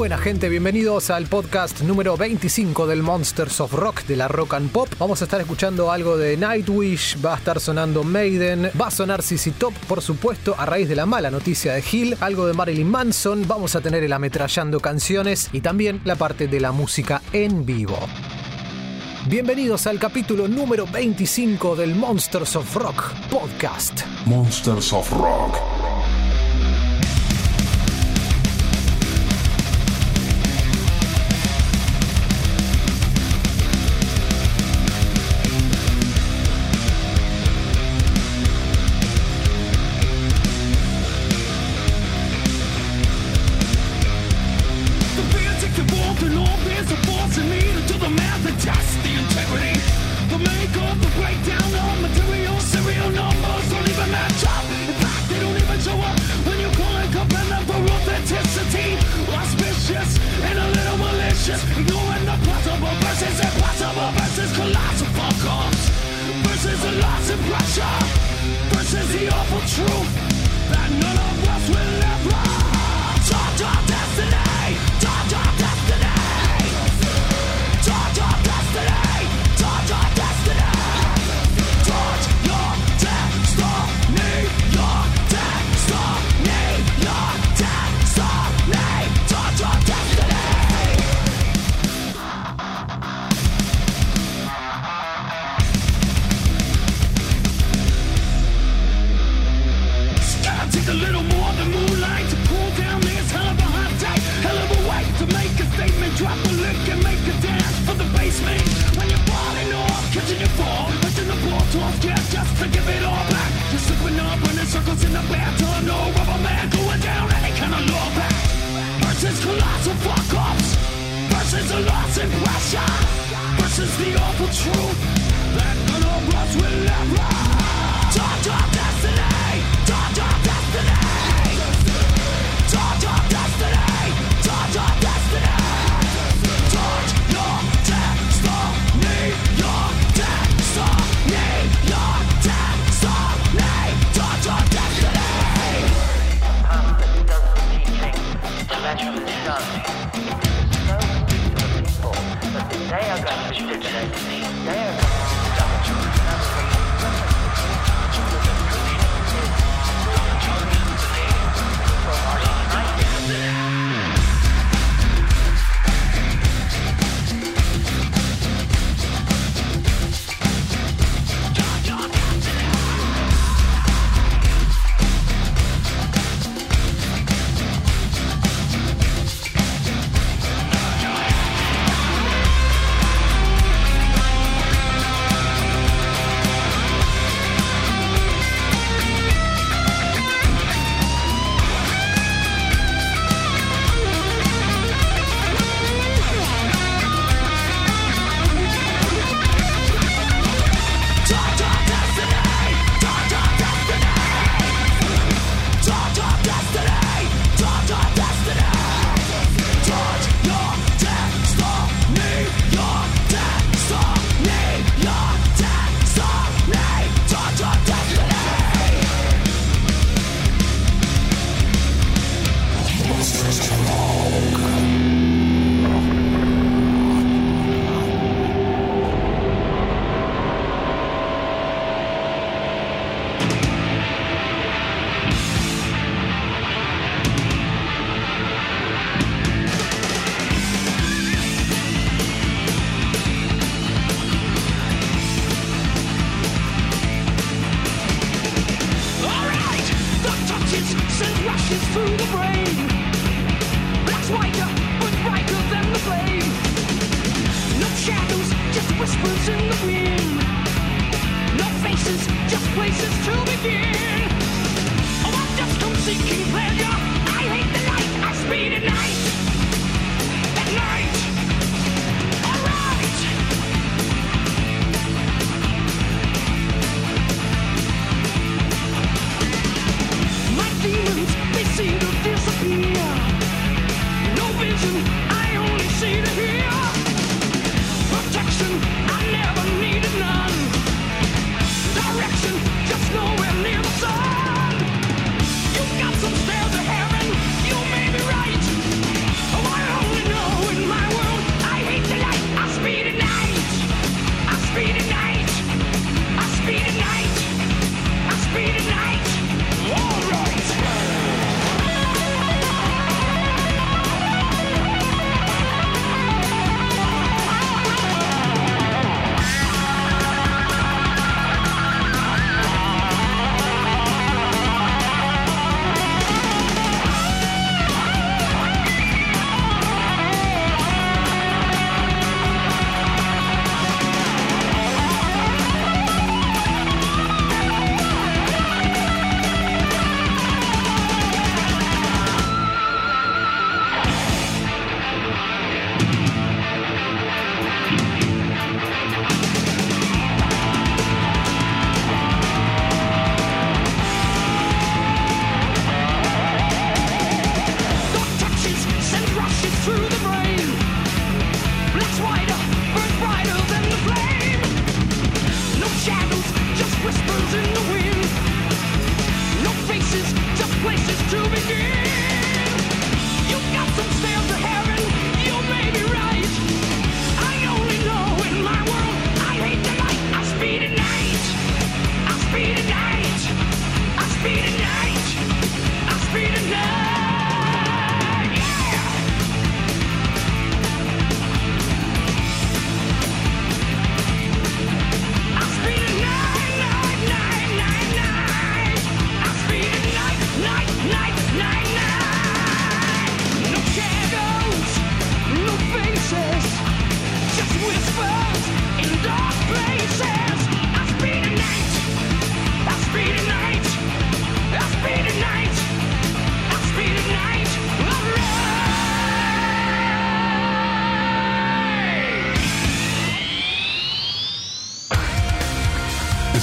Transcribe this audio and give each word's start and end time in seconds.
buena 0.00 0.16
gente, 0.16 0.48
bienvenidos 0.48 1.10
al 1.10 1.26
podcast 1.26 1.82
número 1.82 2.16
25 2.16 2.86
del 2.86 3.02
Monsters 3.02 3.60
of 3.60 3.74
Rock 3.74 4.04
de 4.04 4.16
la 4.16 4.28
Rock 4.28 4.54
and 4.54 4.70
Pop. 4.70 4.88
Vamos 4.98 5.20
a 5.20 5.24
estar 5.24 5.38
escuchando 5.42 5.92
algo 5.92 6.16
de 6.16 6.38
Nightwish, 6.38 7.18
va 7.22 7.34
a 7.34 7.36
estar 7.36 7.60
sonando 7.60 8.02
Maiden, 8.02 8.70
va 8.80 8.86
a 8.86 8.90
sonar 8.90 9.22
CC 9.22 9.50
Top, 9.50 9.74
por 9.86 10.00
supuesto, 10.00 10.54
a 10.56 10.64
raíz 10.64 10.88
de 10.88 10.96
la 10.96 11.04
mala 11.04 11.30
noticia 11.30 11.74
de 11.74 11.84
Hill, 11.92 12.16
algo 12.20 12.46
de 12.46 12.54
Marilyn 12.54 12.90
Manson, 12.90 13.46
vamos 13.46 13.76
a 13.76 13.82
tener 13.82 14.02
el 14.02 14.14
ametrallando 14.14 14.80
canciones 14.80 15.50
y 15.52 15.60
también 15.60 16.00
la 16.06 16.16
parte 16.16 16.48
de 16.48 16.60
la 16.60 16.72
música 16.72 17.20
en 17.34 17.66
vivo. 17.66 17.98
Bienvenidos 19.28 19.86
al 19.86 19.98
capítulo 19.98 20.48
número 20.48 20.86
25 20.86 21.76
del 21.76 21.94
Monsters 21.94 22.56
of 22.56 22.74
Rock 22.74 23.12
podcast. 23.30 24.00
Monsters 24.24 24.94
of 24.94 25.12
Rock. 25.12 25.79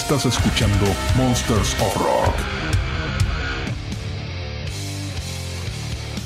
Estás 0.09 0.38
escuchando 0.38 0.86
Monsters 1.18 1.75
of 1.81 1.98
Rock. 1.98 2.33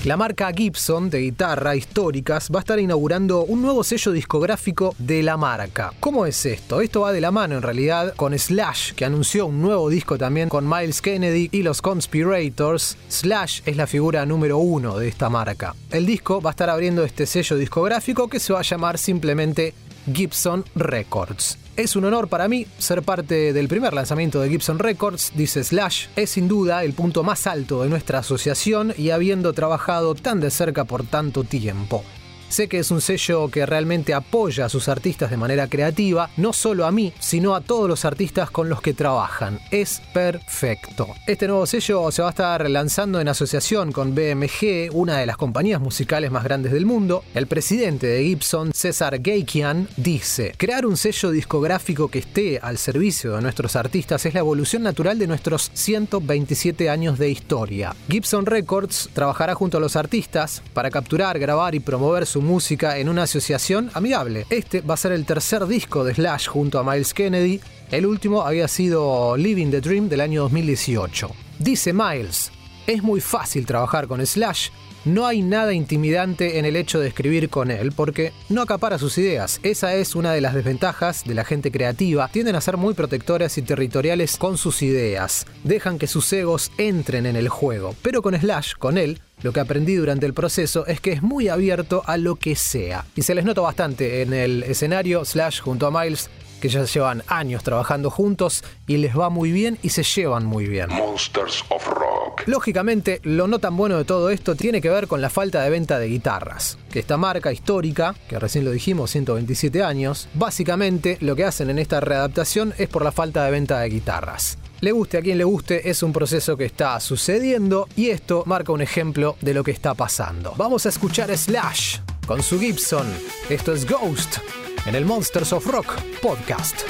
La 0.05 0.15
marca 0.15 0.51
Gibson 0.55 1.09
de 1.09 1.21
guitarra 1.21 1.75
históricas 1.75 2.51
va 2.53 2.59
a 2.59 2.61
estar 2.61 2.77
inaugurando 2.77 3.41
un 3.41 3.63
nuevo 3.63 3.83
sello 3.83 4.11
discográfico 4.11 4.93
de 4.99 5.23
la 5.23 5.35
marca. 5.35 5.93
¿Cómo 5.99 6.27
es 6.27 6.45
esto? 6.45 6.81
Esto 6.81 7.01
va 7.01 7.11
de 7.11 7.21
la 7.21 7.31
mano 7.31 7.55
en 7.55 7.63
realidad 7.63 8.13
con 8.15 8.37
Slash, 8.37 8.93
que 8.93 9.05
anunció 9.05 9.47
un 9.47 9.63
nuevo 9.63 9.89
disco 9.89 10.15
también 10.15 10.47
con 10.47 10.69
Miles 10.69 11.01
Kennedy 11.01 11.49
y 11.51 11.63
los 11.63 11.81
Conspirators. 11.81 12.97
Slash 13.07 13.61
es 13.65 13.77
la 13.77 13.87
figura 13.87 14.27
número 14.27 14.59
uno 14.59 14.99
de 14.99 15.07
esta 15.07 15.27
marca. 15.31 15.73
El 15.89 16.05
disco 16.05 16.39
va 16.39 16.51
a 16.51 16.53
estar 16.53 16.69
abriendo 16.69 17.03
este 17.03 17.25
sello 17.25 17.57
discográfico 17.57 18.27
que 18.27 18.39
se 18.39 18.53
va 18.53 18.59
a 18.59 18.61
llamar 18.61 18.99
simplemente 18.99 19.73
Gibson 20.13 20.65
Records. 20.75 21.57
Es 21.77 21.95
un 21.95 22.03
honor 22.03 22.27
para 22.27 22.49
mí 22.49 22.67
ser 22.77 23.01
parte 23.01 23.53
del 23.53 23.69
primer 23.69 23.93
lanzamiento 23.93 24.41
de 24.41 24.49
Gibson 24.49 24.77
Records, 24.77 25.31
dice 25.35 25.63
Slash. 25.63 26.07
Es 26.17 26.31
sin 26.31 26.49
duda 26.49 26.83
el 26.83 26.93
punto 26.93 27.23
más 27.23 27.47
alto 27.47 27.83
de 27.83 27.89
nuestra 27.89 28.19
asociación 28.19 28.93
y 28.97 29.11
habiendo 29.11 29.53
trabajado 29.53 30.13
tan 30.13 30.41
de 30.41 30.51
cerca 30.51 30.83
por 30.83 31.03
tanto 31.05 31.45
tiempo. 31.45 32.03
Sé 32.51 32.67
que 32.67 32.79
es 32.79 32.91
un 32.91 32.99
sello 32.99 33.47
que 33.47 33.65
realmente 33.65 34.13
apoya 34.13 34.65
a 34.65 34.69
sus 34.69 34.89
artistas 34.89 35.31
de 35.31 35.37
manera 35.37 35.67
creativa, 35.67 36.29
no 36.35 36.51
solo 36.51 36.85
a 36.85 36.91
mí, 36.91 37.13
sino 37.17 37.55
a 37.55 37.61
todos 37.61 37.87
los 37.87 38.03
artistas 38.03 38.51
con 38.51 38.67
los 38.67 38.81
que 38.81 38.93
trabajan. 38.93 39.57
Es 39.71 40.01
perfecto. 40.13 41.07
Este 41.27 41.47
nuevo 41.47 41.65
sello 41.65 42.11
se 42.11 42.21
va 42.21 42.27
a 42.27 42.31
estar 42.31 42.69
lanzando 42.69 43.21
en 43.21 43.29
asociación 43.29 43.93
con 43.93 44.13
BMG, 44.13 44.89
una 44.91 45.19
de 45.19 45.27
las 45.27 45.37
compañías 45.37 45.79
musicales 45.79 46.29
más 46.29 46.43
grandes 46.43 46.73
del 46.73 46.85
mundo. 46.85 47.23
El 47.33 47.47
presidente 47.47 48.07
de 48.07 48.21
Gibson, 48.25 48.73
César 48.73 49.21
Geikian, 49.23 49.87
dice, 49.95 50.53
crear 50.57 50.85
un 50.85 50.97
sello 50.97 51.31
discográfico 51.31 52.09
que 52.09 52.19
esté 52.19 52.59
al 52.61 52.77
servicio 52.77 53.31
de 53.37 53.43
nuestros 53.43 53.77
artistas 53.77 54.25
es 54.25 54.33
la 54.33 54.41
evolución 54.41 54.83
natural 54.83 55.17
de 55.17 55.27
nuestros 55.27 55.71
127 55.73 56.89
años 56.89 57.17
de 57.17 57.29
historia. 57.29 57.95
Gibson 58.09 58.45
Records 58.45 59.09
trabajará 59.13 59.55
junto 59.55 59.77
a 59.77 59.79
los 59.79 59.95
artistas 59.95 60.61
para 60.73 60.91
capturar, 60.91 61.39
grabar 61.39 61.75
y 61.75 61.79
promover 61.79 62.25
su 62.25 62.40
música 62.41 62.97
en 62.97 63.09
una 63.09 63.23
asociación 63.23 63.91
amigable. 63.93 64.45
Este 64.49 64.81
va 64.81 64.95
a 64.95 64.97
ser 64.97 65.11
el 65.11 65.25
tercer 65.25 65.65
disco 65.67 66.03
de 66.03 66.13
Slash 66.13 66.47
junto 66.47 66.79
a 66.79 66.83
Miles 66.83 67.13
Kennedy. 67.13 67.61
El 67.91 68.05
último 68.05 68.41
había 68.41 68.67
sido 68.67 69.37
Living 69.37 69.71
the 69.71 69.81
Dream 69.81 70.09
del 70.09 70.21
año 70.21 70.43
2018. 70.43 71.31
Dice 71.59 71.93
Miles, 71.93 72.51
es 72.87 73.03
muy 73.03 73.21
fácil 73.21 73.65
trabajar 73.65 74.07
con 74.07 74.25
Slash. 74.25 74.69
No 75.03 75.25
hay 75.25 75.41
nada 75.41 75.73
intimidante 75.73 76.59
en 76.59 76.65
el 76.65 76.75
hecho 76.75 76.99
de 76.99 77.07
escribir 77.07 77.49
con 77.49 77.71
él 77.71 77.91
porque 77.91 78.33
no 78.49 78.61
acapara 78.61 78.99
sus 78.99 79.17
ideas. 79.17 79.59
Esa 79.63 79.95
es 79.95 80.15
una 80.15 80.31
de 80.31 80.41
las 80.41 80.53
desventajas 80.53 81.23
de 81.23 81.33
la 81.33 81.43
gente 81.43 81.71
creativa. 81.71 82.27
Tienden 82.27 82.55
a 82.55 82.61
ser 82.61 82.77
muy 82.77 82.93
protectoras 82.93 83.57
y 83.57 83.63
territoriales 83.63 84.37
con 84.37 84.59
sus 84.59 84.83
ideas. 84.83 85.47
Dejan 85.63 85.97
que 85.97 86.05
sus 86.05 86.31
egos 86.33 86.71
entren 86.77 87.25
en 87.25 87.35
el 87.35 87.49
juego. 87.49 87.95
Pero 88.03 88.21
con 88.21 88.39
Slash, 88.39 88.73
con 88.77 88.99
él, 88.99 89.21
lo 89.43 89.53
que 89.53 89.59
aprendí 89.59 89.95
durante 89.95 90.25
el 90.25 90.33
proceso 90.33 90.85
es 90.85 90.99
que 91.01 91.11
es 91.11 91.21
muy 91.21 91.49
abierto 91.49 92.03
a 92.05 92.17
lo 92.17 92.35
que 92.35 92.55
sea. 92.55 93.05
Y 93.15 93.23
se 93.23 93.35
les 93.35 93.45
nota 93.45 93.61
bastante 93.61 94.21
en 94.21 94.33
el 94.33 94.63
escenario 94.63 95.25
Slash 95.25 95.61
junto 95.61 95.87
a 95.87 95.91
Miles 95.91 96.29
que 96.61 96.69
ya 96.69 96.85
llevan 96.85 97.23
años 97.27 97.63
trabajando 97.63 98.09
juntos 98.09 98.63
y 98.87 98.97
les 98.97 99.17
va 99.17 99.29
muy 99.29 99.51
bien 99.51 99.77
y 99.81 99.89
se 99.89 100.03
llevan 100.03 100.45
muy 100.45 100.67
bien. 100.67 100.89
Monsters 100.89 101.65
of 101.69 101.85
Rock. 101.87 102.43
Lógicamente, 102.45 103.19
lo 103.23 103.47
no 103.47 103.59
tan 103.59 103.75
bueno 103.75 103.97
de 103.97 104.05
todo 104.05 104.29
esto 104.29 104.55
tiene 104.55 104.79
que 104.79 104.89
ver 104.89 105.07
con 105.07 105.21
la 105.21 105.29
falta 105.29 105.63
de 105.63 105.69
venta 105.69 105.99
de 105.99 106.07
guitarras. 106.07 106.77
Que 106.91 106.99
esta 106.99 107.17
marca 107.17 107.51
histórica, 107.51 108.15
que 108.29 108.39
recién 108.39 108.63
lo 108.63 108.71
dijimos, 108.71 109.11
127 109.11 109.83
años, 109.83 110.29
básicamente 110.35 111.17
lo 111.19 111.35
que 111.35 111.45
hacen 111.45 111.69
en 111.69 111.79
esta 111.79 111.99
readaptación 111.99 112.73
es 112.77 112.87
por 112.87 113.03
la 113.03 113.11
falta 113.11 113.43
de 113.43 113.51
venta 113.51 113.79
de 113.79 113.89
guitarras. 113.89 114.57
Le 114.81 114.91
guste 114.91 115.19
a 115.19 115.21
quien 115.21 115.37
le 115.37 115.43
guste, 115.43 115.91
es 115.91 116.01
un 116.01 116.11
proceso 116.11 116.57
que 116.57 116.65
está 116.65 116.99
sucediendo 116.99 117.87
y 117.95 118.09
esto 118.09 118.41
marca 118.47 118.71
un 118.71 118.81
ejemplo 118.81 119.37
de 119.39 119.53
lo 119.53 119.63
que 119.63 119.69
está 119.69 119.93
pasando. 119.93 120.55
Vamos 120.57 120.87
a 120.87 120.89
escuchar 120.89 121.35
Slash 121.37 121.99
con 122.25 122.41
su 122.41 122.59
Gibson. 122.59 123.05
Esto 123.47 123.73
es 123.73 123.87
Ghost 123.87 124.39
en 124.87 124.95
el 124.95 125.05
Monsters 125.05 125.53
of 125.53 125.67
Rock 125.67 126.01
podcast. 126.19 126.81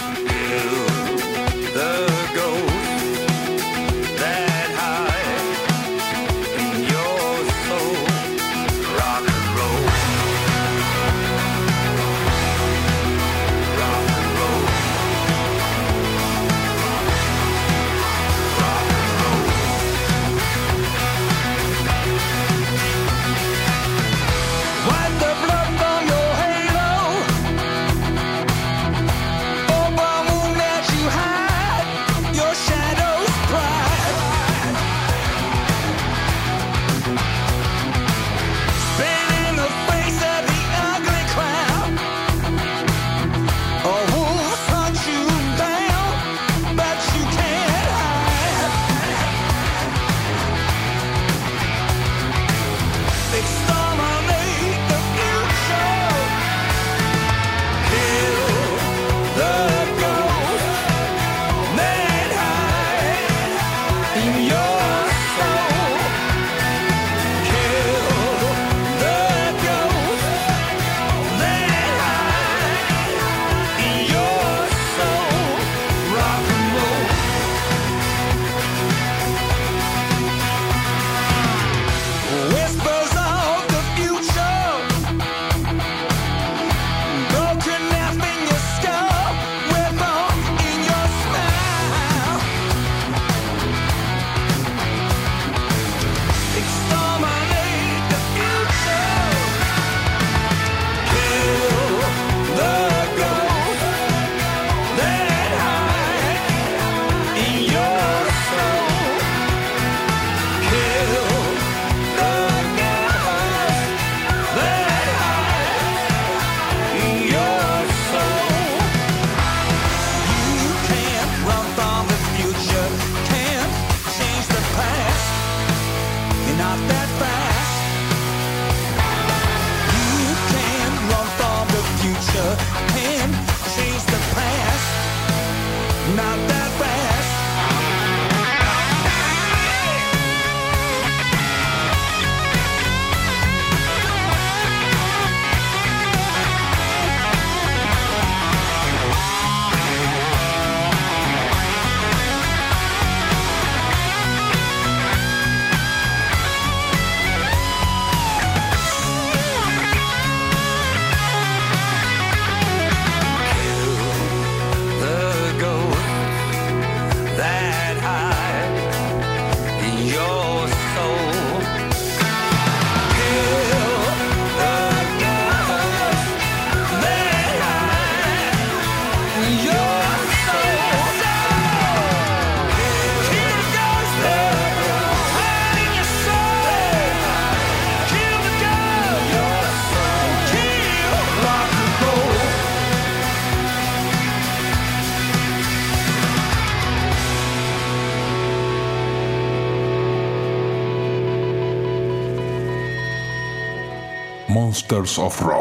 Monsters 205.01 205.17
of 205.17 205.41
Rock. 205.41 205.60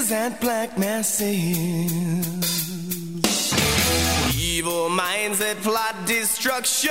Witches 0.00 0.12
at 0.12 0.40
black 0.40 0.78
masses. 0.78 1.26
Evil 4.38 4.88
minds 4.88 5.38
that 5.38 5.56
plot 5.62 5.94
destruction, 6.06 6.90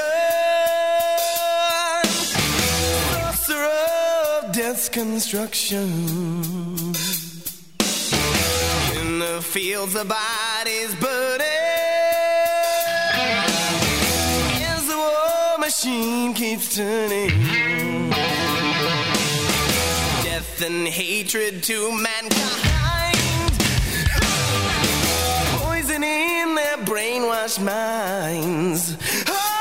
sorcerer 3.21 4.43
of 4.43 4.51
death's 4.53 4.89
construction. 4.89 5.89
In 8.99 9.19
the 9.19 9.41
fields, 9.41 9.93
the 9.93 10.05
bodies 10.05 10.95
burning. 10.95 11.47
As 14.73 14.87
the 14.87 14.97
war 14.97 15.57
machine 15.59 16.33
keeps 16.33 16.75
turning. 16.75 17.29
Death 20.23 20.61
and 20.65 20.87
hatred 20.87 21.63
to 21.63 21.91
mankind. 21.91 22.78
Brainwashed 26.89 27.61
minds. 27.61 28.97
Oh, 29.27 29.58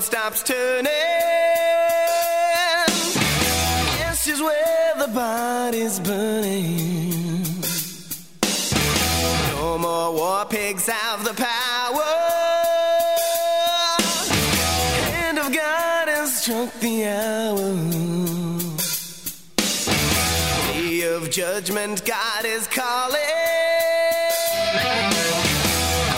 world 0.00 0.04
stops 0.04 0.42
turning. 0.42 0.84
This 3.98 4.26
is 4.28 4.40
where 4.40 4.94
the 4.98 5.08
body's 5.08 6.00
burning. 6.00 7.44
No 9.56 9.78
more 9.78 10.12
war 10.14 10.46
pigs 10.46 10.86
have 10.86 11.24
the 11.24 11.34
power. 11.34 12.14
Hand 15.12 15.38
of 15.38 15.52
God 15.52 16.08
has 16.08 16.42
struck 16.42 16.72
the 16.80 17.04
hour. 17.06 17.74
Day 20.72 21.02
of 21.14 21.30
judgment, 21.30 22.04
God 22.06 22.44
is 22.44 22.66
calling. 22.68 23.20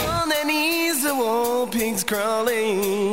On 0.09 0.29
their 0.29 0.45
knees, 0.45 1.03
the 1.03 1.15
war 1.15 1.67
pigs 1.67 2.03
crawling. 2.03 3.12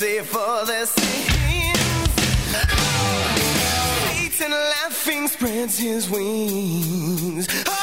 Mercy 0.00 0.20
for 0.20 0.64
their 0.66 0.86
sins. 0.86 1.78
Oh, 2.54 3.34
Satan 4.14 4.50
laughing 4.50 5.28
spreads 5.28 5.78
his 5.78 6.08
wings. 6.08 7.46
Oh, 7.66 7.79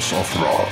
Of 0.00 0.34
Rock. 0.40 0.68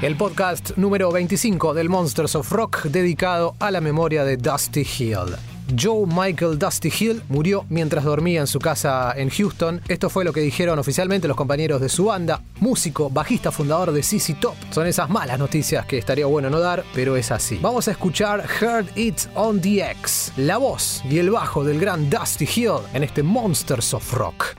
El 0.00 0.16
podcast 0.16 0.70
número 0.78 1.12
25 1.12 1.74
del 1.74 1.90
Monsters 1.90 2.34
of 2.36 2.50
Rock 2.50 2.84
dedicado 2.84 3.54
a 3.58 3.70
la 3.70 3.82
memoria 3.82 4.24
de 4.24 4.38
Dusty 4.38 4.80
Hill. 4.80 5.36
Joe 5.78 6.06
Michael 6.06 6.58
Dusty 6.58 6.90
Hill 6.98 7.22
murió 7.28 7.66
mientras 7.68 8.02
dormía 8.02 8.40
en 8.40 8.46
su 8.46 8.58
casa 8.58 9.12
en 9.14 9.28
Houston. 9.28 9.82
Esto 9.88 10.08
fue 10.08 10.24
lo 10.24 10.32
que 10.32 10.40
dijeron 10.40 10.78
oficialmente 10.78 11.28
los 11.28 11.36
compañeros 11.36 11.82
de 11.82 11.90
su 11.90 12.06
banda. 12.06 12.40
Músico, 12.60 13.10
bajista, 13.10 13.52
fundador 13.52 13.92
de 13.92 14.02
CC 14.02 14.32
Top. 14.40 14.54
Son 14.70 14.86
esas 14.86 15.10
malas 15.10 15.38
noticias 15.38 15.84
que 15.84 15.98
estaría 15.98 16.24
bueno 16.24 16.48
no 16.48 16.60
dar, 16.60 16.82
pero 16.94 17.16
es 17.16 17.30
así. 17.30 17.58
Vamos 17.60 17.88
a 17.88 17.90
escuchar 17.90 18.42
Heard 18.58 18.86
It 18.96 19.20
on 19.34 19.60
the 19.60 19.90
X, 19.90 20.32
la 20.38 20.56
voz 20.56 21.02
y 21.10 21.18
el 21.18 21.30
bajo 21.30 21.62
del 21.62 21.78
gran 21.78 22.08
Dusty 22.08 22.48
Hill 22.56 22.80
en 22.94 23.04
este 23.04 23.22
Monsters 23.22 23.92
of 23.92 24.14
Rock. 24.14 24.56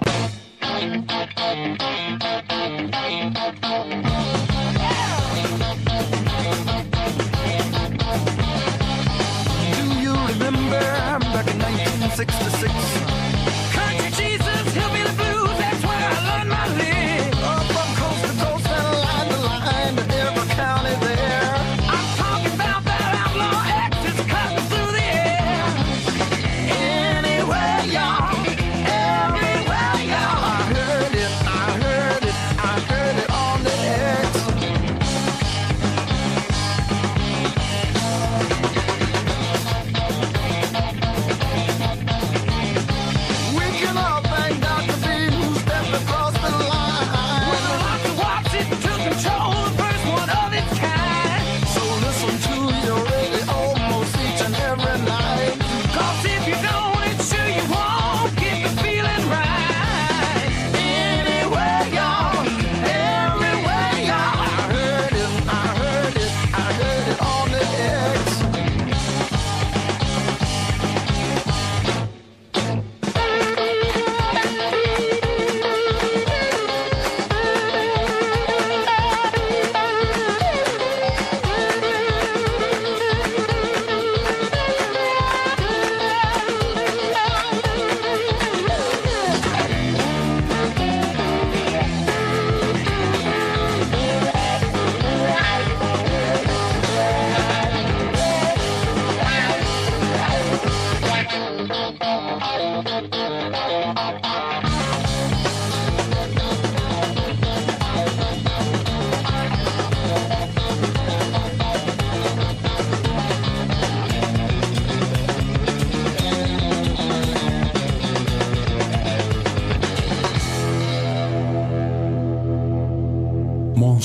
six 12.16 12.38
to 12.40 12.52
six. 12.52 13.31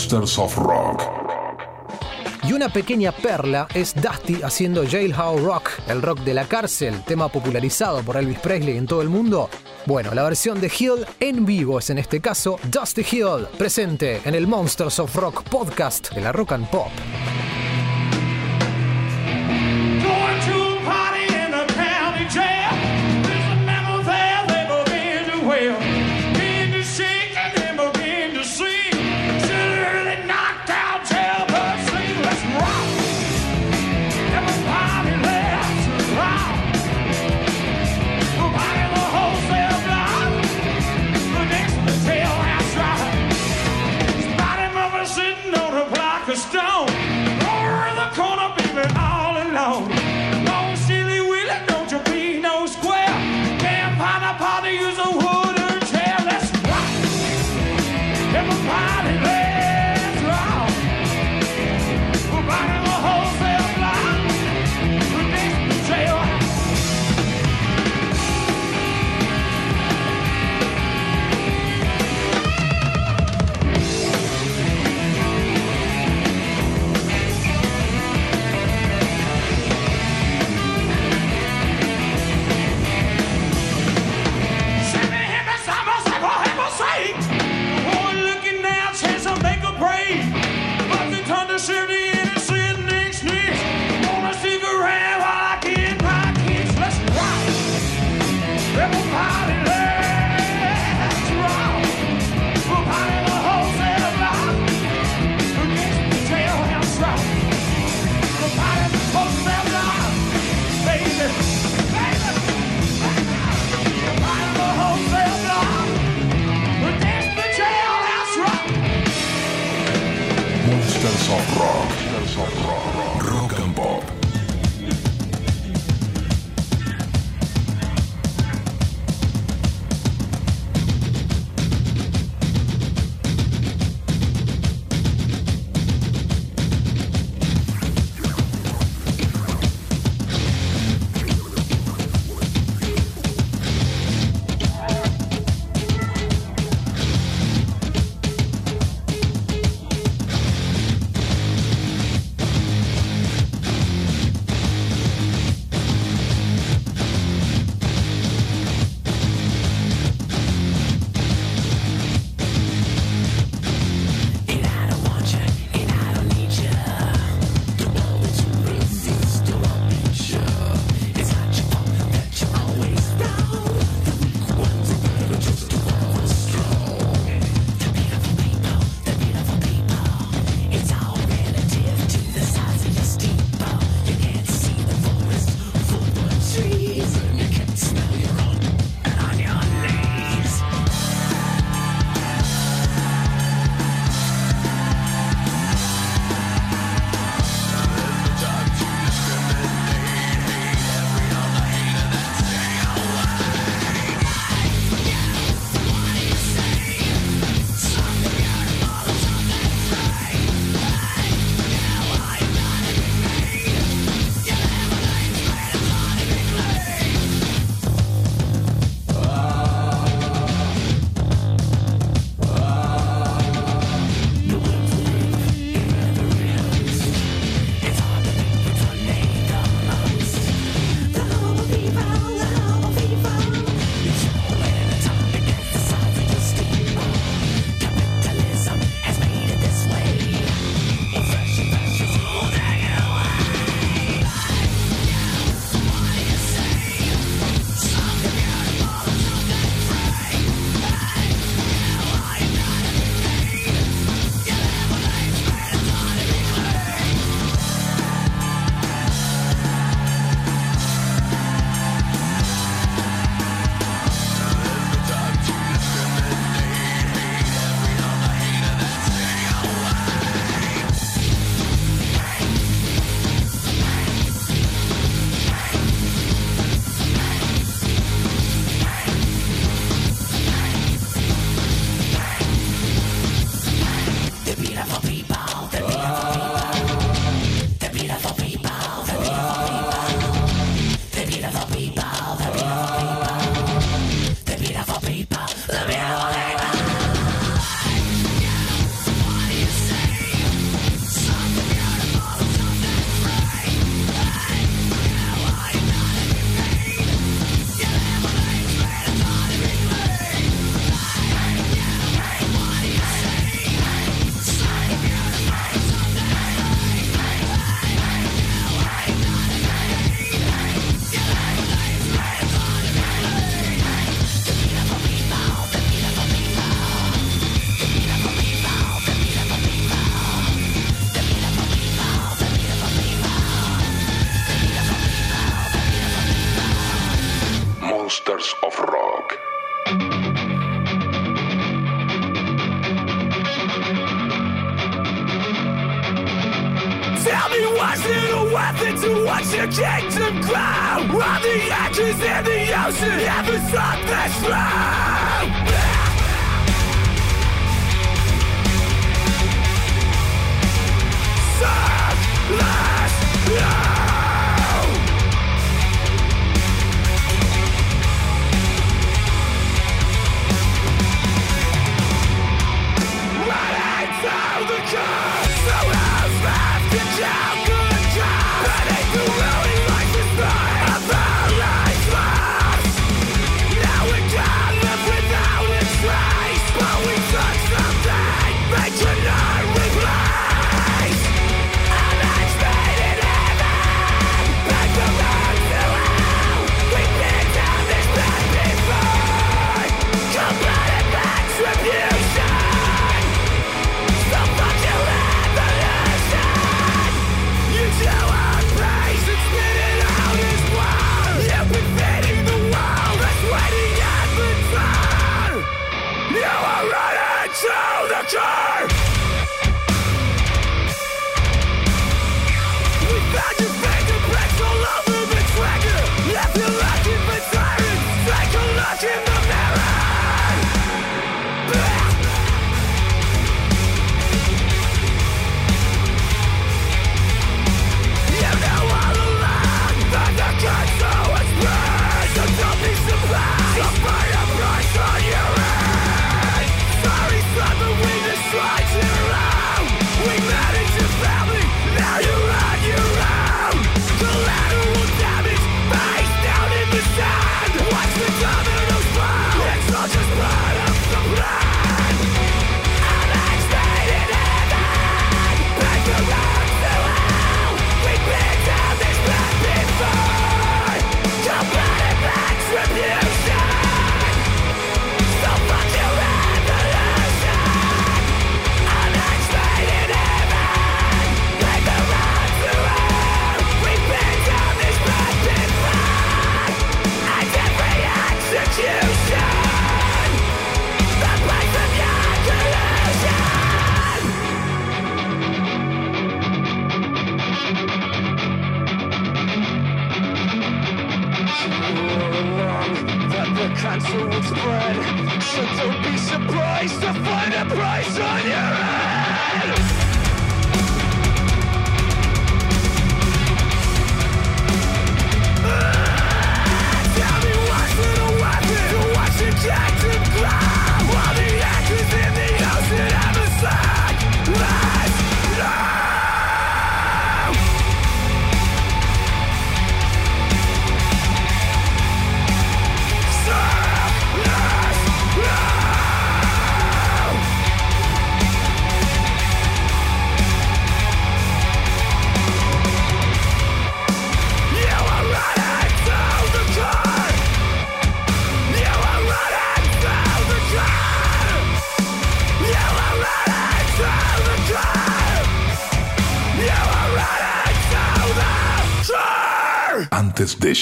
Masters 0.07 0.38
of 0.38 0.57
Rock. 0.59 1.03
Y 2.45 2.53
una 2.53 2.69
pequeña 2.69 3.11
perla 3.11 3.66
es 3.75 3.92
Dusty 3.92 4.40
haciendo 4.40 4.87
Jailhouse 4.88 5.42
Rock, 5.42 5.71
el 5.88 6.01
rock 6.01 6.21
de 6.21 6.33
la 6.33 6.45
cárcel, 6.45 7.03
tema 7.05 7.29
popularizado 7.29 8.05
por 8.05 8.16
Elvis 8.16 8.38
Presley 8.38 8.77
en 8.77 8.87
todo 8.87 9.03
el 9.03 9.09
mundo. 9.09 9.51
Bueno, 9.85 10.14
la 10.14 10.23
versión 10.23 10.61
de 10.61 10.71
Hill 10.79 11.05
en 11.19 11.45
vivo 11.45 11.81
es 11.81 11.90
en 11.90 11.99
este 11.99 12.21
caso 12.21 12.61
Dusty 12.71 13.05
Hill, 13.11 13.49
presente 13.59 14.21
en 14.25 14.37
el 14.37 14.47
Monsters 14.47 15.01
of 15.01 15.16
Rock 15.16 15.42
podcast 15.42 16.14
de 16.14 16.21
la 16.21 16.31
Rock 16.31 16.53
and 16.53 16.71
Pop. 16.71 16.92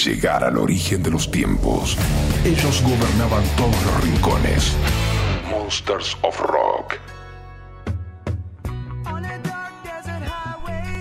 llegar 0.03 0.43
al 0.43 0.57
origen 0.57 1.01
de 1.01 1.11
los 1.11 1.31
tiempos. 1.31 1.97
Ellos 2.43 2.83
gobernaban 2.83 3.43
todos 3.55 3.85
los 3.85 4.03
rincones. 4.03 4.75
Monsters 5.49 6.17
of 6.21 6.39
Rock. 6.41 6.95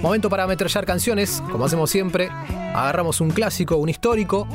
Momento 0.01 0.29
para 0.29 0.45
ametrallar 0.45 0.85
canciones, 0.85 1.43
como 1.51 1.65
hacemos 1.65 1.91
siempre. 1.91 2.29
Agarramos 2.75 3.21
un 3.21 3.31
clásico, 3.31 3.77
un 3.77 3.89
histórico. 3.89 4.47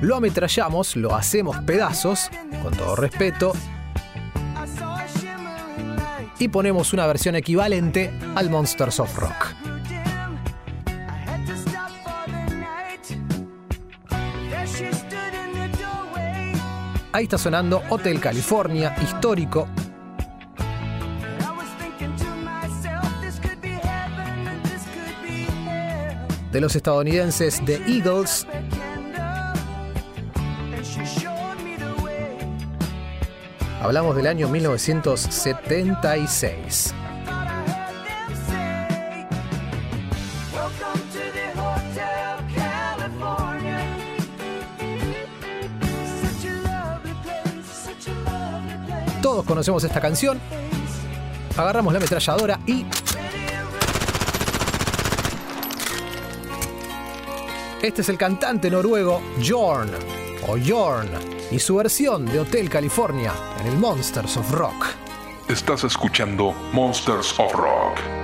Lo 0.00 0.16
ametrallamos, 0.16 0.96
lo 0.96 1.14
hacemos 1.14 1.56
pedazos, 1.60 2.30
con 2.62 2.72
todo 2.72 2.94
respeto, 2.94 3.52
y 6.38 6.48
ponemos 6.48 6.92
una 6.92 7.06
versión 7.06 7.36
equivalente 7.36 8.12
al 8.34 8.50
Monsters 8.50 9.00
of 9.00 9.16
Rock. 9.16 9.54
Ahí 17.12 17.24
está 17.24 17.38
sonando 17.38 17.80
Hotel 17.90 18.18
California, 18.18 18.96
histórico, 19.00 19.68
de 26.50 26.60
los 26.60 26.76
estadounidenses 26.76 27.60
The 27.64 27.82
Eagles 27.86 28.46
Hablamos 33.84 34.16
del 34.16 34.26
año 34.28 34.48
1976. 34.48 36.94
Todos 49.20 49.44
conocemos 49.44 49.84
esta 49.84 50.00
canción. 50.00 50.40
Agarramos 51.54 51.92
la 51.92 51.98
ametralladora 51.98 52.58
y 52.66 52.86
Este 57.82 58.00
es 58.00 58.08
el 58.08 58.16
cantante 58.16 58.70
noruego 58.70 59.20
Jorn 59.46 59.90
o 60.48 60.56
Jorn, 60.66 61.33
y 61.54 61.60
su 61.60 61.76
versión 61.76 62.26
de 62.26 62.40
Hotel 62.40 62.68
California 62.68 63.32
en 63.60 63.68
el 63.68 63.78
Monsters 63.78 64.36
of 64.36 64.50
Rock. 64.50 64.86
Estás 65.48 65.84
escuchando 65.84 66.52
Monsters 66.72 67.38
of 67.38 67.52
Rock. 67.52 68.23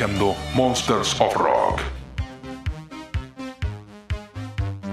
Escuchando 0.00 0.34
Monsters 0.54 1.20
of 1.20 1.34
Rock. 1.36 1.80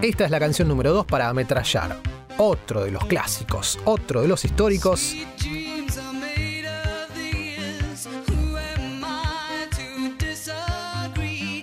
Esta 0.01 0.25
es 0.25 0.31
la 0.31 0.37
canción 0.37 0.67
número 0.67 0.91
2 0.91 1.05
para 1.05 1.29
ametrallar. 1.29 1.97
Otro 2.37 2.83
de 2.83 2.91
los 2.91 3.05
clásicos, 3.05 3.79
otro 3.85 4.21
de 4.21 4.27
los 4.27 4.43
históricos. 4.43 5.15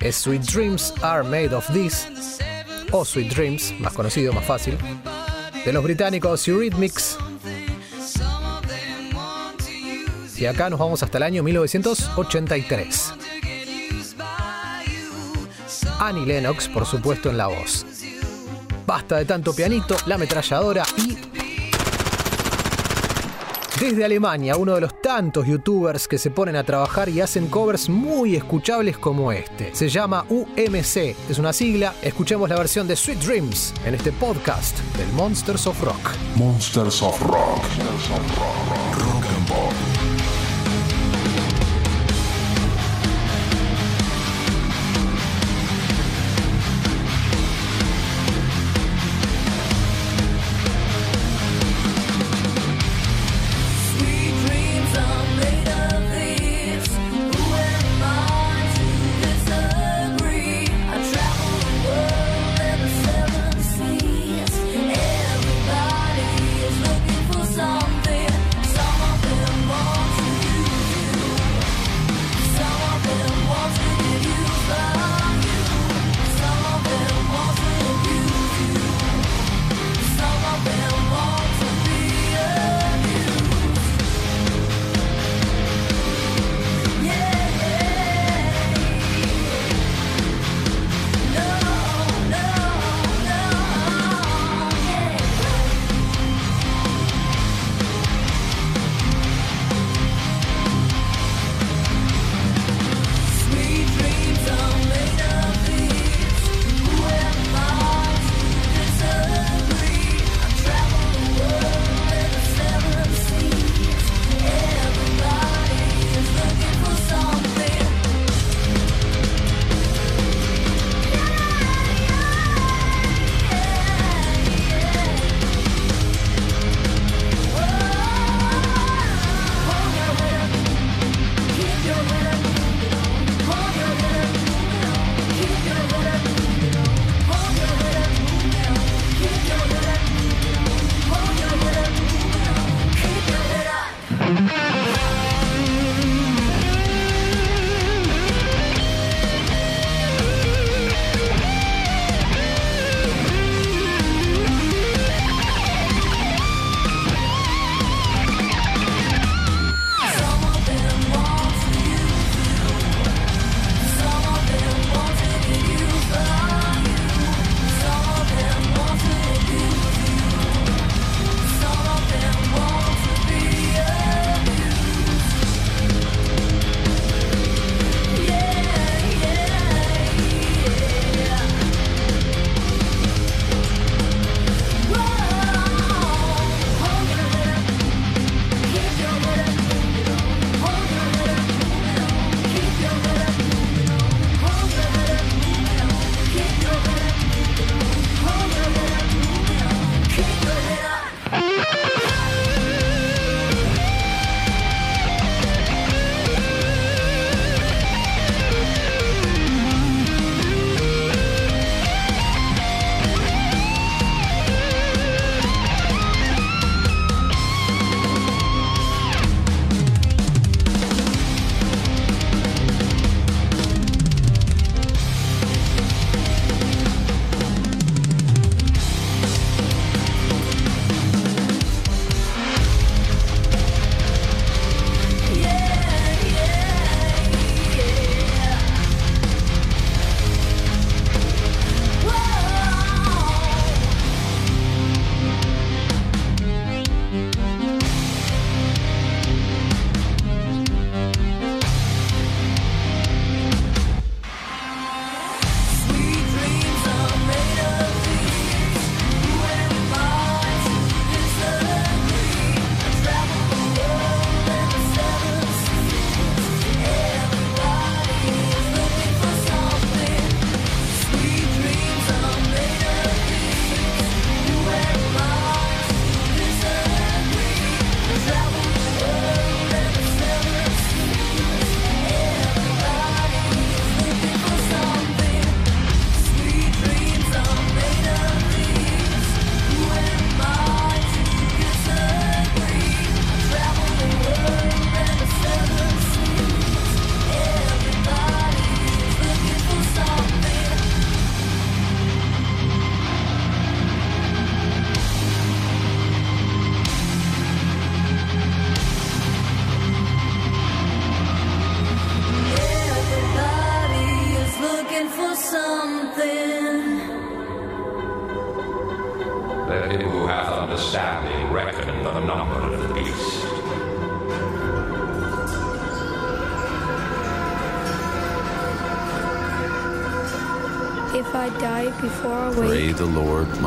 Es 0.01 0.17
Sweet 0.17 0.43
Dreams 0.43 0.95
Are 1.03 1.23
Made 1.23 1.55
of 1.55 1.71
This, 1.71 2.09
o 2.93 3.05
Sweet 3.05 3.35
Dreams, 3.35 3.75
más 3.79 3.93
conocido, 3.93 4.33
más 4.33 4.47
fácil, 4.47 4.79
de 5.67 5.73
los 5.73 5.85
británicos 5.85 6.49
Eurythmics. 6.49 7.19
Y 10.39 10.47
acá 10.47 10.71
nos 10.71 10.79
vamos 10.79 11.03
hasta 11.03 11.19
el 11.19 11.25
año 11.25 11.43
1983. 11.43 13.24
Annie 16.07 16.27
Lennox, 16.27 16.69
por 16.69 16.85
supuesto, 16.85 17.31
en 17.31 17.39
la 17.39 17.47
voz. 17.47 17.87
Basta 18.87 19.17
de 19.17 19.25
tanto 19.25 19.55
pianito, 19.55 19.97
la 20.07 20.17
ametralladora 20.17 20.85
y... 20.99 21.17
Desde 23.81 24.05
Alemania, 24.05 24.57
uno 24.57 24.77
de 24.77 24.83
los 24.83 25.03
tantos 25.03 25.47
youtubers 25.47 26.07
que 26.07 26.17
se 26.17 26.31
ponen 26.31 26.57
a 26.57 26.63
trabajar 26.63 27.09
y 27.09 27.21
hacen 27.21 27.49
covers 27.49 27.89
muy 27.89 28.37
escuchables 28.37 28.97
como 28.99 29.33
este. 29.33 29.75
Se 29.75 29.89
llama 29.89 30.25
UMC, 30.29 31.17
es 31.29 31.39
una 31.39 31.53
sigla. 31.53 31.95
Escuchemos 32.01 32.49
la 32.49 32.57
versión 32.57 32.87
de 32.87 32.95
Sweet 32.95 33.19
Dreams 33.19 33.75
en 33.85 33.95
este 33.95 34.13
podcast 34.13 34.79
del 34.97 35.09
Monsters 35.15 35.67
of 35.67 35.83
Rock. 35.83 36.13
Monsters 36.37 37.03
of 37.03 37.21
Rock. 37.23 37.63
Rock 38.97 39.25
and 39.27 39.49
Pop. 39.49 39.94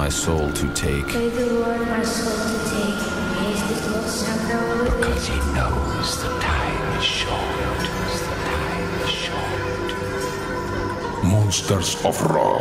My 0.08 0.12
soul 0.12 0.49
to 0.53 0.74
take. 0.74 1.05
pray 1.10 1.28
the 1.28 1.45
Lord 1.60 1.82
my 1.82 2.01
soul 2.01 2.32
to 2.32 2.58
take. 2.72 2.95
Praise 3.36 3.62
his 3.68 3.82
Lord 3.91 4.08
sacrifice. 4.08 4.95
Because 4.95 5.28
he 5.28 5.39
knows 5.51 6.24
the 6.24 6.30
time 6.39 6.97
is 6.97 7.03
short. 7.03 7.82
The 8.30 8.36
time 8.53 8.91
is 9.03 9.10
short. 9.26 9.64
Monsters 11.26 11.91
of 12.05 12.22
Rock. 12.22 12.57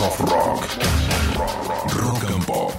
Of 0.00 0.18
Rock. 0.18 0.64
Rock 1.94 2.24
and 2.28 2.44
Pop. 2.46 2.72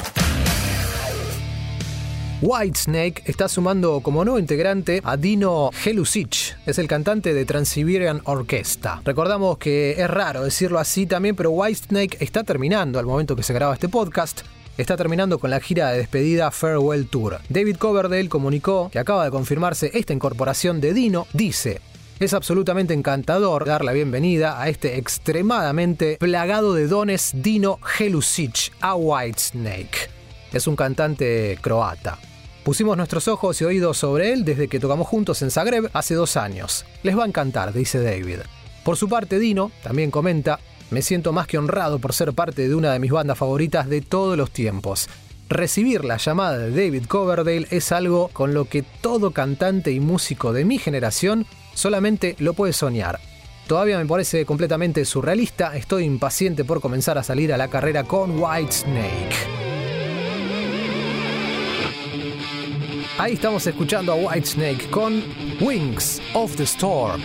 Whitesnake 2.41 3.24
está 3.26 3.47
sumando 3.47 4.01
como 4.01 4.26
nuevo 4.26 4.38
integrante 4.38 5.01
a 5.01 5.16
Dino 5.16 5.70
Helusic, 5.86 6.57
es 6.66 6.78
el 6.78 6.89
cantante 6.89 7.34
de 7.34 7.45
Transiberian 7.45 8.22
Orchestra. 8.26 9.01
Recordamos 9.05 9.57
que 9.59 9.91
es 9.91 10.09
raro 10.09 10.43
decirlo 10.43 10.78
así 10.78 11.05
también, 11.05 11.38
pero 11.38 11.51
Whitesnake 11.51 12.18
está 12.20 12.43
terminando 12.43 12.99
al 12.99 13.05
momento 13.05 13.38
que 13.38 13.43
se 13.43 13.53
graba 13.53 13.76
este 13.76 13.88
podcast. 13.88 14.41
Está 14.78 14.97
terminando 14.97 15.39
con 15.39 15.51
la 15.51 15.61
gira 15.61 15.91
de 15.91 15.99
despedida 15.99 16.51
Farewell 16.51 17.07
Tour. 17.07 17.39
David 17.47 17.78
Coverdale 17.78 18.28
comunicó 18.28 18.89
que 18.91 18.99
acaba 18.99 19.24
de 19.24 19.32
confirmarse 19.32 19.89
esta 19.93 20.11
incorporación 20.11 20.82
de 20.82 20.93
Dino. 20.93 21.28
Dice, 21.32 21.80
es 22.20 22.34
absolutamente 22.34 22.93
encantador 22.93 23.66
dar 23.66 23.84
la 23.84 23.91
bienvenida 23.91 24.61
a 24.61 24.70
este 24.70 24.97
extremadamente 24.97 26.18
plagado 26.18 26.74
de 26.74 26.88
dones 26.88 27.32
Dino 27.36 27.80
Helusic 27.99 28.72
a 28.80 28.95
Whitesnake. 28.95 30.09
Es 30.53 30.68
un 30.68 30.78
cantante 30.78 31.57
croata. 31.61 32.18
Pusimos 32.63 32.95
nuestros 32.95 33.28
ojos 33.28 33.59
y 33.59 33.66
oídos 33.66 33.97
sobre 33.97 34.32
él 34.32 34.45
desde 34.45 34.68
que 34.70 34.80
tocamos 34.80 35.07
juntos 35.07 35.41
en 35.41 35.51
Zagreb 35.51 35.89
hace 35.93 36.16
dos 36.16 36.38
años. 36.38 36.86
Les 37.03 37.18
va 37.18 37.24
a 37.24 37.28
encantar, 37.28 37.74
dice 37.74 38.01
David. 38.01 38.39
Por 38.84 38.95
su 38.95 39.09
parte, 39.09 39.38
Dino 39.38 39.72
también 39.84 40.09
comenta, 40.09 40.59
me 40.91 41.01
siento 41.01 41.34
más 41.34 41.47
que 41.47 41.57
honrado 41.57 41.99
por 41.99 42.13
ser 42.13 42.34
parte 42.34 42.68
de 42.68 42.76
una 42.76 42.93
de 42.93 42.99
mis 42.99 43.11
bandas 43.11 43.38
favoritas 43.38 43.89
de 43.89 44.01
todos 44.01 44.38
los 44.38 44.51
tiempos. 44.51 45.09
Recibir 45.49 46.05
la 46.05 46.18
llamada 46.18 46.57
de 46.57 46.72
David 46.72 47.05
Coverdale 47.07 47.68
es 47.70 47.91
algo 47.91 48.30
con 48.30 48.53
lo 48.53 48.66
que 48.66 48.84
todo 48.84 49.32
cantante 49.32 49.91
y 49.91 49.99
músico 49.99 50.53
de 50.53 50.66
mi 50.66 50.80
generación 50.80 51.45
solamente 51.76 52.36
lo 52.39 52.55
puede 52.55 52.73
soñar. 52.73 53.19
Todavía 53.67 53.99
me 53.99 54.05
parece 54.07 54.45
completamente 54.45 55.05
surrealista, 55.05 55.76
estoy 55.76 56.05
impaciente 56.05 56.65
por 56.65 56.82
comenzar 56.82 57.19
a 57.19 57.23
salir 57.23 57.53
a 57.53 57.57
la 57.57 57.67
carrera 57.67 58.03
con 58.03 58.39
Whitesnake. 58.39 59.36
Ahí 63.17 63.34
estamos 63.34 63.65
escuchando 63.65 64.11
a 64.11 64.15
Whitesnake 64.15 64.89
con 64.89 65.23
Wings 65.61 66.21
of 66.34 66.55
the 66.57 66.63
Storm. 66.63 67.21